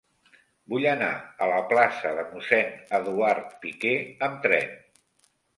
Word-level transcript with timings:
Vull 0.73 0.85
anar 0.91 1.09
a 1.17 1.49
la 1.51 1.59
plaça 1.73 2.15
de 2.21 2.25
Mossèn 2.31 2.73
Eduard 3.01 3.55
Piquer 3.67 3.95
amb 4.31 4.45
tren. 4.49 4.77